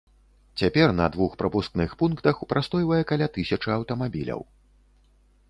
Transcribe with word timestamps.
Цяпер 0.61 0.93
на 0.99 1.05
двух 1.15 1.35
прапускных 1.41 1.93
пунктах 1.99 2.41
прастойвае 2.55 3.01
каля 3.13 3.27
тысячы 3.37 3.69
аўтамабіляў. 3.77 4.41